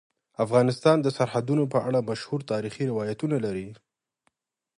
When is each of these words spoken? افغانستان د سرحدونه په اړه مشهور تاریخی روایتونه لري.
افغانستان 0.45 0.97
د 1.01 1.07
سرحدونه 1.17 1.63
په 1.73 1.79
اړه 1.87 1.99
مشهور 2.09 2.39
تاریخی 2.51 2.83
روایتونه 2.91 3.35
لري. 3.45 3.69